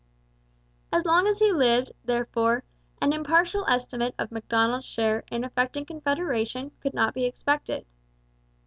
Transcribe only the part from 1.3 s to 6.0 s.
he lived, therefore, an impartial estimate of Macdonald's share in effecting